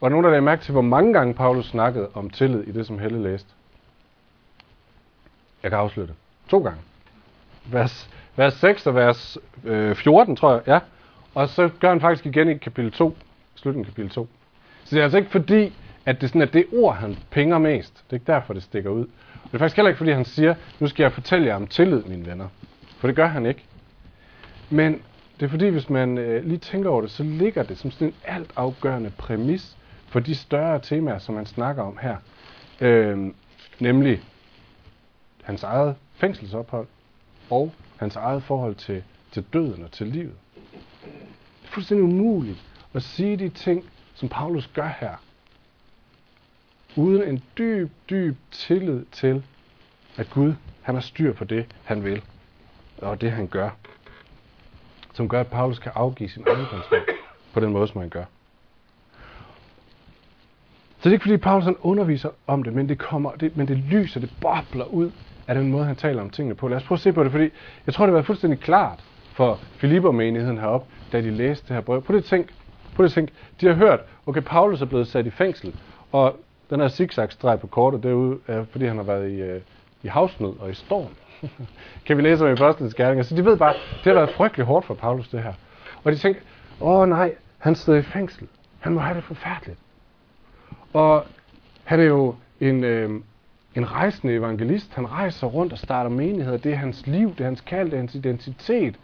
[0.00, 2.72] var der nogen, der lagde mærke til, hvor mange gange Paulus snakkede om tillid i
[2.72, 3.48] det, som Helle læste?
[5.62, 6.14] Jeg kan afsløre det.
[6.48, 6.80] To gange.
[7.64, 10.62] Vers, vers 6 og vers øh, 14, tror jeg.
[10.66, 10.78] Ja.
[11.34, 13.16] Og så gør han faktisk igen i kapitel 2,
[13.54, 14.28] slutningen af kapitel 2.
[14.84, 15.72] Så det er altså ikke fordi,
[16.06, 17.94] at det sådan er det ord, han pinger mest.
[17.94, 19.04] Det er ikke derfor, det stikker ud.
[19.34, 21.66] Og det er faktisk heller ikke, fordi han siger, nu skal jeg fortælle jer om
[21.66, 22.48] tillid, mine venner.
[22.98, 23.64] For det gør han ikke.
[24.70, 25.02] Men
[25.40, 28.08] det er fordi, hvis man øh, lige tænker over det, så ligger det som sådan
[28.08, 29.76] en alt afgørende præmis
[30.06, 32.16] for de større temaer, som man snakker om her.
[32.80, 33.32] Øh,
[33.78, 34.22] nemlig
[35.42, 36.86] hans eget fængselsophold
[37.50, 40.34] og hans eget forhold til, til døden og til livet.
[41.04, 42.58] Det er fuldstændig umuligt
[42.94, 45.14] at sige de ting, som Paulus gør her,
[46.96, 49.44] uden en dyb, dyb tillid til,
[50.16, 52.22] at Gud han har styr på det, han vil,
[52.98, 53.70] og det, han gør.
[55.20, 57.00] Som gør, at Paulus kan afgive sin egen kontrol
[57.52, 58.24] på den måde, som han gør.
[60.98, 63.68] Så det er ikke fordi Paulus han underviser om det, men det kommer, det, men
[63.68, 65.10] det lyser, det bobler ud
[65.48, 66.68] af den måde, han taler om tingene på.
[66.68, 67.48] Lad os prøve at se på det, fordi
[67.86, 72.02] jeg tror, det var fuldstændig klart for Filippermenigheden heroppe, da de læste det her brev.
[72.02, 72.54] Prøv det tænk,
[72.96, 73.30] prøv det tænk.
[73.60, 75.74] De har hørt, okay, Paulus er blevet sat i fængsel,
[76.12, 76.36] og
[76.70, 79.60] den her zigzag-streg på kortet derude, er, fordi han har været i, øh,
[80.02, 81.08] i havsnød og i storm.
[82.06, 83.22] kan vi læse om i Apostlenes Gerninger.
[83.22, 85.52] Så de ved bare, det har været frygtelig hårdt for Paulus, det her.
[86.04, 86.40] Og de tænker,
[86.80, 88.48] åh nej, han sidder i fængsel.
[88.80, 89.78] Han må have det forfærdeligt.
[90.92, 91.24] Og
[91.84, 93.10] han er jo en, øh,
[93.74, 94.94] en rejsende evangelist.
[94.94, 96.58] Han rejser rundt og starter menigheder.
[96.58, 98.94] Det er hans liv, det er hans kald, det er hans identitet.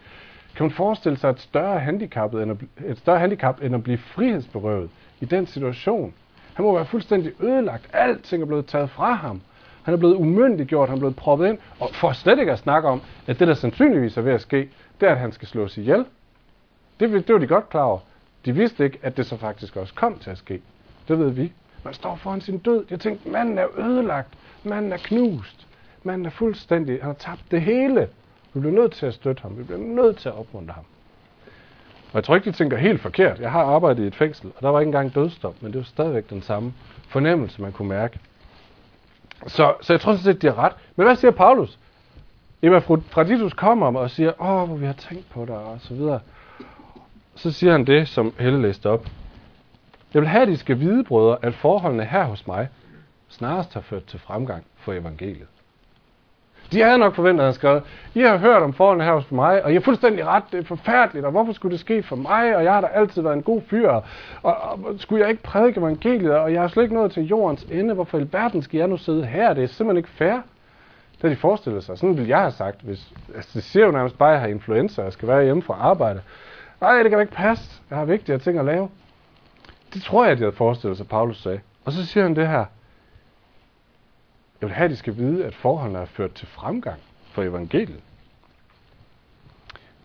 [0.55, 3.97] Kan man forestille sig et større handicap end at, et større handicap end at blive
[3.97, 6.13] frihedsberøvet i den situation?
[6.53, 7.89] Han må være fuldstændig ødelagt.
[7.93, 9.41] Alting er blevet taget fra ham.
[9.87, 11.57] Han er blevet umyndiggjort, han er blevet proppet ind.
[11.79, 14.69] Og for slet ikke at snakke om, at det der sandsynligvis er ved at ske,
[14.99, 16.05] det er, at han skal slås ihjel.
[16.99, 17.99] Det, det var de godt klar over.
[18.45, 20.61] De vidste ikke, at det så faktisk også kom til at ske.
[21.07, 21.51] Det ved vi.
[21.83, 22.85] Man står foran sin død.
[22.89, 24.29] Jeg tænkte, manden er ødelagt.
[24.63, 25.67] Manden er knust.
[26.03, 28.07] Manden er fuldstændig, han har tabt det hele.
[28.53, 29.57] Vi bliver nødt til at støtte ham.
[29.57, 30.85] Vi bliver nødt til at opmuntre ham.
[32.07, 33.39] Og jeg tror ikke, de tænker helt forkert.
[33.39, 35.85] Jeg har arbejdet i et fængsel, og der var ikke engang dødstop, men det var
[35.85, 36.73] stadigvæk den samme
[37.09, 38.19] fornemmelse, man kunne mærke.
[39.47, 40.73] Så, så jeg tror sådan set, de har ret.
[40.95, 41.79] Men hvad siger Paulus?
[42.61, 46.19] Jamen, Fraditus kommer og siger, åh, hvor vi har tænkt på dig, og så videre.
[47.35, 49.05] Så siger han det, som Helle læste op.
[50.13, 52.69] Jeg vil have, at I skal vide, brødre, at forholdene her hos mig
[53.29, 55.47] snarest har ført til fremgang for evangeliet.
[56.71, 57.81] De havde nok forventet, at han skrev,
[58.13, 60.63] I har hørt om forholdene her hos mig, og I har fuldstændig ret, det er
[60.63, 63.43] forfærdeligt, og hvorfor skulle det ske for mig, og jeg har da altid været en
[63.43, 64.03] god fyr, og,
[64.43, 67.93] og skulle jeg ikke prædike evangeliet, og jeg har slet ikke nået til jordens ende,
[67.93, 70.33] hvorfor i verden skal jeg nu sidde her, det er simpelthen ikke fair.
[71.11, 71.97] Det har de forestillet sig.
[71.97, 74.47] Sådan ville jeg have sagt, hvis, altså det siger jo nærmest bare, at jeg har
[74.47, 76.21] influenza, og jeg skal være hjemme fra arbejde.
[76.81, 77.81] Nej, det kan da ikke passe.
[77.89, 78.89] Jeg har vigtigere ting at lave.
[79.93, 81.59] Det tror jeg, de havde forestillet sig, Paulus sagde.
[81.85, 82.65] Og så siger han det her.
[84.61, 86.99] Jeg vil have, at de skal vide, at forholdene er ført til fremgang
[87.31, 88.01] for evangeliet.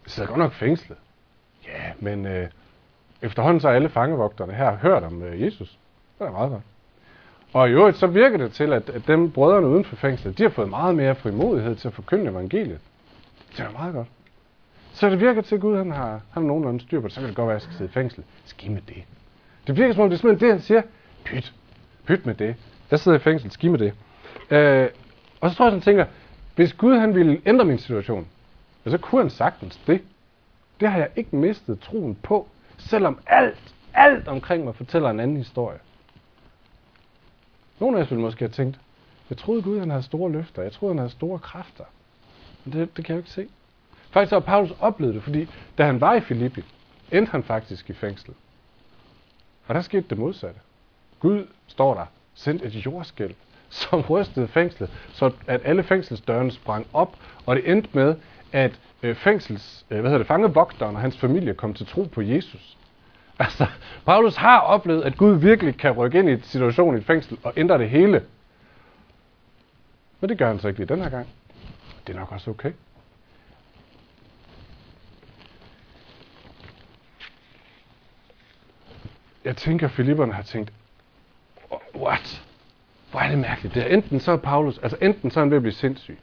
[0.04, 0.98] Det sidder godt nok fængslet.
[1.66, 2.48] Ja, men øh,
[3.22, 5.78] efterhånden så har alle fangevogterne her hørt om øh, Jesus.
[6.18, 6.62] Det er meget godt.
[7.52, 10.42] Og i øvrigt så virker det til, at, at dem brødrene uden for fængslet, de
[10.42, 12.80] har fået meget mere frimodighed til at forkynde evangeliet.
[13.56, 14.08] Det er meget godt.
[14.92, 17.14] Så det virker til, at Gud han har, han har nogenlunde styr på det.
[17.14, 18.24] Så kan det godt være, at jeg skal sidde i fængsel.
[18.44, 19.04] Skim med det.
[19.66, 20.82] Det virker som om, det er simpelthen det, han siger.
[21.24, 21.52] Pyt.
[22.06, 22.56] Pyt med det.
[22.90, 23.50] Jeg sidder i fængsel.
[23.50, 23.94] Skim med det.
[24.50, 24.88] Øh,
[25.40, 26.06] og så tror jeg, han tænker,
[26.54, 28.28] hvis Gud han ville ændre min situation,
[28.86, 30.02] så kunne han sagtens det.
[30.80, 35.36] Det har jeg ikke mistet troen på, selvom alt, alt omkring mig fortæller en anden
[35.36, 35.78] historie.
[37.80, 38.78] Nogle af os ville måske have tænkt,
[39.30, 40.62] jeg troede Gud, han havde store løfter.
[40.62, 41.84] Jeg troede, han havde store kræfter.
[42.64, 43.48] Men det, det kan jeg jo ikke se.
[44.10, 46.64] Faktisk har Paulus oplevet det, fordi da han var i Filippi,
[47.12, 48.34] endte han faktisk i fængsel.
[49.66, 50.60] Og der skete det modsatte.
[51.20, 53.34] Gud, står der, sendte et jordskælv,
[53.72, 58.14] som rystede fængslet, så at alle fængselsdørene sprang op, og det endte med,
[58.52, 62.22] at øh, fængsels, øh, hvad hedder det, fangevogteren og hans familie kom til tro på
[62.22, 62.76] Jesus.
[63.38, 63.66] Altså,
[64.06, 67.38] Paulus har oplevet, at Gud virkelig kan rykke ind i en situation i et fængsel
[67.42, 68.24] og ændre det hele.
[70.20, 71.28] Men det gør han så ikke lige den her gang.
[72.06, 72.72] Det er nok også okay.
[79.44, 80.72] Jeg tænker, at Filipperne har tænkt,
[81.94, 82.42] what?
[83.12, 83.74] Hvor er det mærkeligt.
[83.74, 86.18] Det er enten så er Paulus, altså enten så er han ved at blive sindssyg.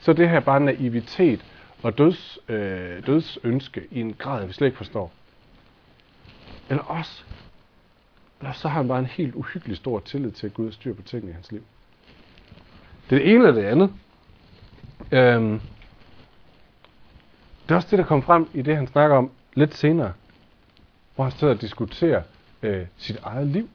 [0.00, 1.44] Så det her bare naivitet
[1.82, 5.12] og døds, øh, dødsønske i en grad, vi slet ikke forstår.
[6.68, 7.22] Eller også,
[8.40, 10.94] eller så har han bare en helt uhyggelig stor tillid til, at Gud har styr
[10.94, 11.62] på tingene i hans liv.
[13.10, 13.92] Det er det ene eller det andet.
[15.12, 15.60] Øhm,
[17.62, 20.12] det er også det, der kom frem i det, han snakker om lidt senere,
[21.14, 22.22] hvor han sidder og diskuterer
[22.62, 23.68] øh, sit eget liv.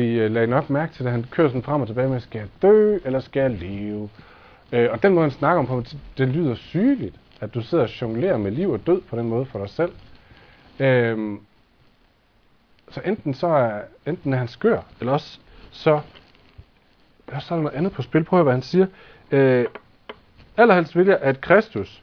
[0.00, 2.38] I øh, lagde nok mærke til, at han kører sådan frem og tilbage med, skal
[2.38, 4.08] jeg dø, eller skal jeg leve?
[4.72, 5.82] Øh, og den måde, han snakker om, på,
[6.18, 9.46] det lyder sygeligt, at du sidder og jonglerer med liv og død på den måde
[9.46, 9.92] for dig selv.
[10.78, 11.38] Øh,
[12.90, 15.38] så enten så er, enten er han skør, eller også
[15.70, 16.00] så,
[17.28, 18.24] eller så er der noget andet på spil.
[18.24, 18.86] Prøv at høre, hvad han siger.
[19.30, 19.66] Øh,
[20.56, 22.02] allerhelst vil jeg, at Kristus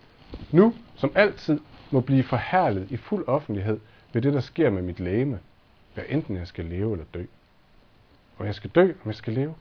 [0.52, 1.60] nu, som altid,
[1.92, 3.80] må blive forhærlet i fuld offentlighed
[4.14, 5.40] ved det, der sker med mit læme,
[5.94, 7.24] hvad enten jeg skal leve eller dø.
[8.42, 9.56] Om jeg skal dø, om jeg skal leve,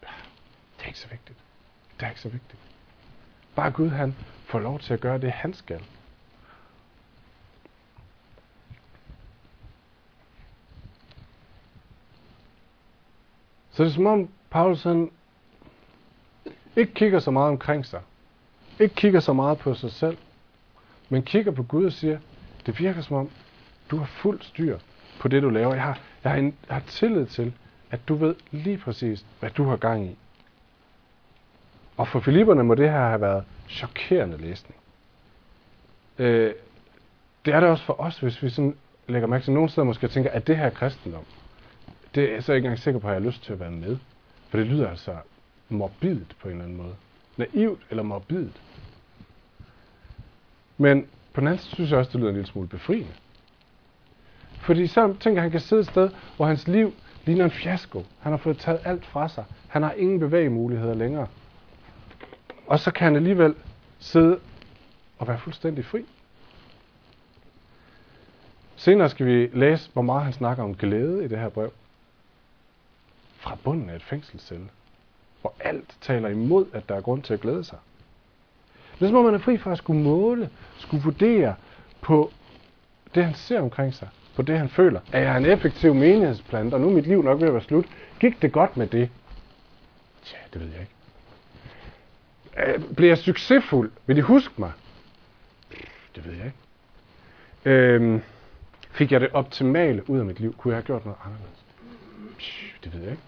[0.00, 1.38] det er ikke så vigtigt.
[2.00, 2.60] Det er ikke så vigtigt.
[3.54, 5.84] Bare Gud, han får lov til at gøre det, han skal.
[13.70, 15.10] Så det er som om Paulus han
[16.76, 18.02] ikke kigger så meget omkring sig.
[18.80, 20.18] Ikke kigger så meget på sig selv.
[21.08, 22.18] Men kigger på Gud og siger,
[22.66, 23.30] det virker som om,
[23.90, 24.78] du har fuld styr
[25.20, 25.74] på det, du laver.
[25.74, 27.52] Jeg har, jeg har, en, jeg har tillid til,
[27.92, 30.16] at du ved lige præcis, hvad du har gang i.
[31.96, 34.76] Og for Filipperne må det her have været chokerende læsning.
[36.18, 36.54] Øh,
[37.44, 38.76] det er det også for os, hvis vi sådan
[39.08, 41.24] lægger mærke til nogle steder måske tænker, at det her er kristendom.
[42.14, 43.70] Det er jeg så ikke engang sikker på, at jeg har lyst til at være
[43.70, 43.98] med.
[44.48, 45.16] For det lyder altså
[45.68, 46.94] morbidt på en eller anden måde.
[47.36, 48.60] Naivt eller morbidt.
[50.78, 53.12] Men på den anden side synes jeg også, det lyder en lille smule befriende.
[54.60, 58.04] Fordi så tænker han kan sidde et sted, hvor hans liv ligner en fiasko.
[58.20, 59.44] Han har fået taget alt fra sig.
[59.68, 61.26] Han har ingen bevægemuligheder længere.
[62.66, 63.54] Og så kan han alligevel
[63.98, 64.38] sidde
[65.18, 66.04] og være fuldstændig fri.
[68.76, 71.72] Senere skal vi læse, hvor meget han snakker om glæde i det her brev.
[73.36, 74.68] Fra bunden af et fængselscelle.
[75.40, 77.78] Hvor alt taler imod, at der er grund til at glæde sig.
[78.98, 81.54] Det er som om man er fri fra at skulle måle, skulle vurdere
[82.00, 82.30] på
[83.14, 85.00] det, han ser omkring sig, på det, han føler.
[85.12, 87.86] Er jeg en effektiv menighedsplant, og nu er mit liv nok ved at være slut?
[88.20, 89.10] Gik det godt med det?
[90.24, 90.92] Tja, det ved jeg ikke.
[92.72, 93.90] Øh, Bliver jeg succesfuld?
[94.06, 94.72] Vil de huske mig?
[96.16, 96.56] Det ved jeg ikke.
[97.64, 98.22] Øhm,
[98.90, 100.54] fik jeg det optimale ud af mit liv?
[100.56, 101.64] Kunne jeg have gjort noget anderledes?
[102.84, 103.22] Det ved jeg ikke.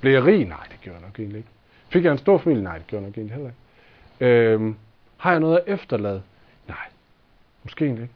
[0.00, 0.44] Blev jeg rig?
[0.44, 1.48] Nej, det gjorde jeg nok egentlig ikke.
[1.88, 2.62] Fik jeg en stor familie?
[2.62, 4.26] Nej, det gjorde jeg nok egentlig heller ikke.
[4.26, 4.76] Øhm,
[5.16, 6.22] har jeg noget at efterlade?
[6.68, 6.76] Nej,
[7.62, 8.14] måske egentlig ikke.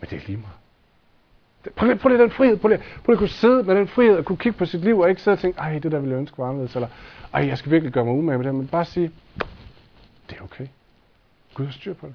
[0.00, 0.54] Men det er lige meget.
[1.74, 2.56] Prøv lige, prøv lige den frihed.
[2.56, 4.80] Prøv lige, prøv lige at kunne sidde med den frihed og kunne kigge på sit
[4.80, 6.74] liv og ikke sidde og tænke, ej, det der ville jeg ønske var anderledes.
[6.74, 6.88] Eller,
[7.34, 8.54] ej, jeg skal virkelig gøre mig umage med det.
[8.54, 9.10] Men bare sige,
[10.30, 10.66] det er okay.
[11.54, 12.14] Gud har styr på det.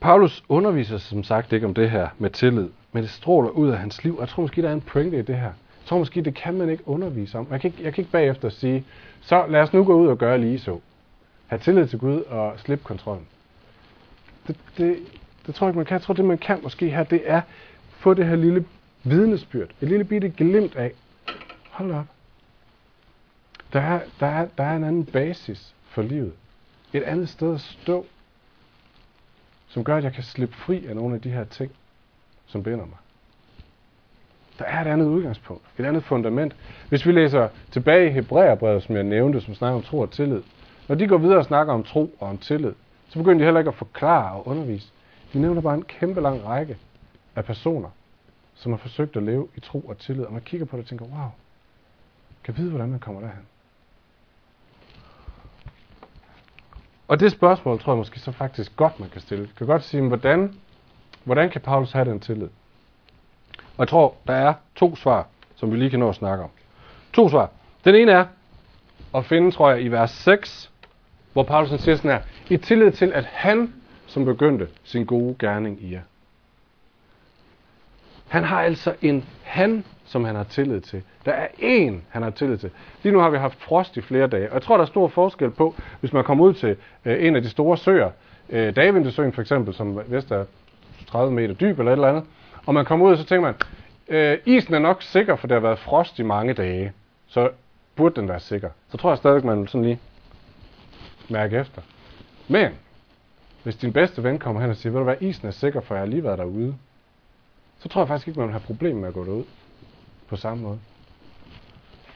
[0.00, 3.78] Paulus underviser som sagt ikke om det her med tillid, men det stråler ud af
[3.78, 4.16] hans liv.
[4.20, 5.42] Jeg tror måske, der er en pointe i det her.
[5.42, 7.46] Jeg tror måske, det kan man ikke undervise om.
[7.50, 8.84] Jeg kan ikke, jeg kan ikke bagefter sige,
[9.20, 10.78] så lad os nu gå ud og gøre lige så.
[11.46, 13.26] Ha' tillid til Gud og slip kontrollen.
[14.46, 14.98] Det, det,
[15.46, 15.94] det tror jeg ikke, man kan.
[15.94, 17.40] Jeg tror, det man kan måske her, det er
[17.90, 18.64] få det her lille
[19.04, 19.68] vidnesbyrd.
[19.80, 20.92] Et lille bitte glimt af.
[21.70, 22.06] Hold op.
[23.72, 26.32] Der er, der, er, der er en anden basis for livet.
[26.92, 28.06] Et andet sted at stå,
[29.68, 31.72] som gør, at jeg kan slippe fri af nogle af de her ting.
[32.46, 32.96] som binder mig.
[34.58, 36.56] Der er et andet udgangspunkt, et andet fundament.
[36.88, 40.42] Hvis vi læser tilbage i Hebræerbrevet, som jeg nævnte, som snakker om tro og tillid.
[40.88, 42.72] Når de går videre og snakker om tro og om tillid,
[43.08, 44.92] så begynder de heller ikke at forklare og undervise.
[45.32, 46.76] De nævner bare en kæmpe lang række
[47.36, 47.88] af personer,
[48.54, 50.24] som har forsøgt at leve i tro og tillid.
[50.24, 51.30] Og man kigger på det og tænker, wow,
[52.44, 53.46] kan vide, hvordan man kommer derhen.
[57.08, 59.44] Og det spørgsmål tror jeg måske så faktisk godt, man kan stille.
[59.44, 60.54] Jeg kan godt sige, hvordan,
[61.24, 62.48] hvordan kan Paulus have den tillid?
[63.58, 66.50] Og jeg tror, der er to svar, som vi lige kan nå at snakke om.
[67.12, 67.50] To svar.
[67.84, 68.26] Den ene er
[69.14, 70.70] at finde, tror jeg, i vers 6,
[71.36, 73.72] hvor Paulus siger sådan her, i tillid til, at han,
[74.06, 76.00] som begyndte sin gode gerning i jer.
[78.28, 81.02] Han har altså en han, som han har tillid til.
[81.24, 82.70] Der er en, han har tillid til.
[83.02, 85.08] Lige nu har vi haft frost i flere dage, og jeg tror, der er stor
[85.08, 88.10] forskel på, hvis man kommer ud til øh, en af de store søer,
[88.50, 90.44] øh, Davindesøen for eksempel, som vist er
[91.08, 92.24] 30 meter dyb eller et eller andet,
[92.66, 93.54] og man kommer ud, og så tænker man,
[94.08, 96.92] øh, isen er nok sikker, for der har været frost i mange dage,
[97.26, 97.50] så
[97.96, 98.70] burde den være sikker.
[98.90, 100.00] Så tror jeg stadig, man sådan lige
[101.30, 101.82] mærke efter.
[102.48, 102.70] Men,
[103.62, 105.94] hvis din bedste ven kommer hen og siger, ved du hvad, isen er sikker, for
[105.94, 106.74] jeg har lige været derude,
[107.78, 109.44] så tror jeg faktisk ikke, man vil have problemer med at gå derud
[110.28, 110.78] på samme måde.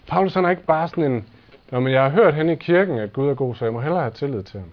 [0.06, 1.26] Paulus han er ikke bare sådan en,
[1.70, 3.80] når men jeg har hørt hen i kirken, at Gud er god, så jeg må
[3.80, 4.70] hellere have tillid til ham.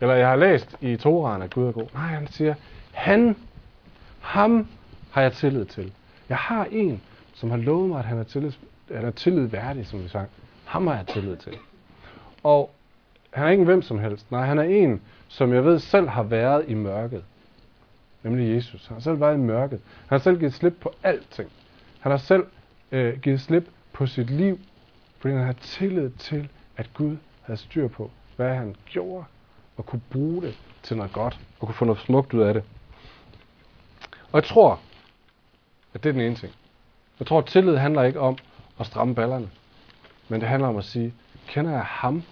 [0.00, 1.86] Eller jeg har læst i Toraen, at Gud er god.
[1.94, 2.54] Nej, han siger,
[2.92, 3.36] han,
[4.20, 4.68] ham
[5.10, 5.92] har jeg tillid til.
[6.28, 7.02] Jeg har en,
[7.34, 8.52] som har lovet mig, at han er, tillid,
[8.94, 10.28] han er tillid værdig, som vi sang.
[10.64, 11.56] Ham har jeg tillid til.
[12.42, 12.70] Og
[13.38, 14.30] han er ikke en hvem som helst.
[14.30, 17.24] Nej, han er en, som jeg ved selv har været i mørket.
[18.22, 18.86] Nemlig Jesus.
[18.86, 19.80] Han har selv været i mørket.
[20.08, 21.50] Han har selv givet slip på alting.
[22.00, 22.46] Han har selv
[22.92, 24.58] øh, givet slip på sit liv,
[25.18, 29.24] fordi han har tillid til, at Gud havde styr på, hvad han gjorde,
[29.76, 32.62] og kunne bruge det til noget godt, og kunne få noget smukt ud af det.
[34.32, 34.80] Og jeg tror,
[35.94, 36.52] at det er den ene ting.
[37.18, 38.38] Jeg tror, at tillid handler ikke om
[38.80, 39.50] at stramme ballerne,
[40.28, 41.14] men det handler om at sige,
[41.46, 42.22] kender jeg ham,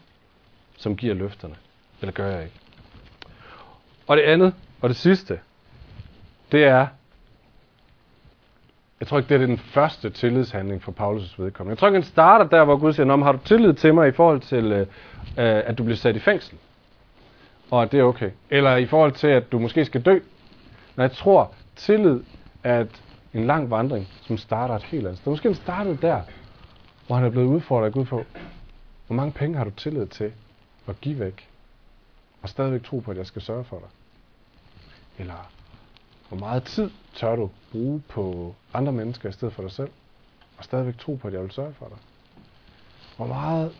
[0.76, 1.54] som giver løfterne,
[2.00, 2.56] eller gør jeg ikke?
[4.06, 5.40] Og det andet, og det sidste,
[6.52, 6.86] det er,
[9.00, 11.70] jeg tror ikke, det er den første tillidshandling for Paulus' vedkommende.
[11.70, 14.12] Jeg tror ikke, den starter der, hvor Gud siger, har du tillid til mig i
[14.12, 14.86] forhold til, øh, øh,
[15.36, 16.58] at du bliver sat i fængsel?
[17.70, 18.30] Og at det er okay.
[18.50, 20.18] Eller i forhold til, at du måske skal dø.
[20.96, 22.20] Men jeg tror, tillid
[22.64, 23.02] er et,
[23.34, 25.32] en lang vandring, som starter et helt andet sted.
[25.32, 26.20] Måske den startede der,
[27.06, 28.24] hvor han er blevet udfordret af Gud på,
[29.06, 30.32] hvor mange penge har du tillid til
[30.90, 31.48] at give væk?
[32.42, 33.88] Og stadigvæk tro på, at jeg skal sørge for dig.
[35.18, 35.50] Eller
[36.28, 39.90] hvor meget tid tør du bruge på andre mennesker i stedet for dig selv?
[40.58, 41.98] Og stadigvæk tro på, at jeg vil sørge for dig.
[43.16, 43.76] Hvor meget,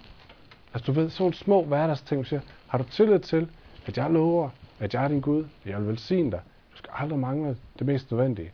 [0.75, 3.51] altså du ved, sådan små hverdagsting, du siger, har du tillid til,
[3.87, 6.40] at jeg lover, at jeg er din Gud, at jeg vil velsigne dig.
[6.73, 8.53] Du skal aldrig mangle det mest nødvendige.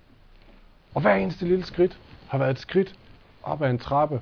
[0.94, 2.94] Og hver eneste lille skridt har været et skridt
[3.42, 4.20] op ad en trappe,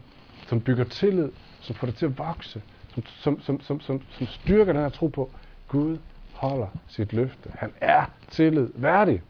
[0.48, 2.62] som bygger tillid, som får dig til at vokse,
[2.94, 5.31] som, som, som, som, som, som styrker den her tro på,
[5.68, 5.98] Gud
[6.33, 7.50] holder sit løfte.
[7.55, 9.22] Han er tillid værdig.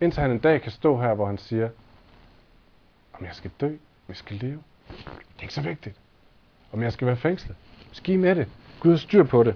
[0.00, 1.68] Indtil han en dag kan stå her, hvor han siger,
[3.12, 5.96] om jeg skal dø, om jeg skal leve, det er ikke så vigtigt.
[6.72, 7.56] Om jeg skal være fængslet,
[7.92, 8.48] ski med det.
[8.80, 9.54] Gud har styr på det.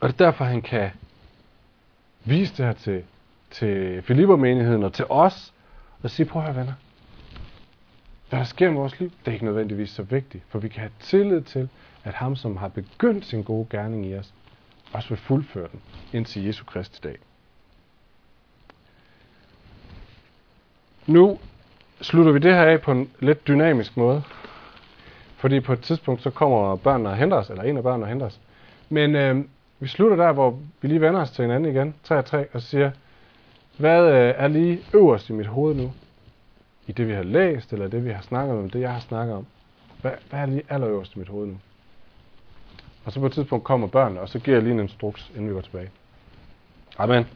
[0.00, 0.90] Og det er derfor, han kan
[2.24, 3.04] vise det her til,
[3.50, 5.52] til Filippermenigheden og til os,
[6.02, 6.72] og sige, prøv at høre venner,
[8.30, 10.80] hvad der sker i vores liv, det er ikke nødvendigvis så vigtigt, for vi kan
[10.80, 11.68] have tillid til,
[12.04, 14.34] at ham, som har begyndt sin gode gerning i os,
[14.92, 15.80] også vil fuldføre den
[16.12, 17.16] indtil Jesu Kristi dag.
[21.06, 21.38] Nu
[22.00, 24.22] slutter vi det her af på en lidt dynamisk måde.
[25.36, 28.08] Fordi på et tidspunkt, så kommer børnene og henter os, eller en af børnene og
[28.08, 28.40] henter os.
[28.88, 29.44] Men øh,
[29.78, 32.62] vi slutter der, hvor vi lige vender os til hinanden igen, 3 og 3, og
[32.62, 32.90] siger,
[33.76, 35.92] hvad øh, er lige øverst i mit hoved nu?
[36.90, 39.36] I det, vi har læst, eller det, vi har snakket om, det, jeg har snakket
[39.36, 39.46] om.
[40.00, 41.58] Hvad, hvad er lige allerøverst i mit hoved nu?
[43.04, 45.48] Og så på et tidspunkt kommer børnene, og så giver jeg lige en instruks, inden
[45.48, 45.90] vi går tilbage.
[46.98, 47.26] Amen.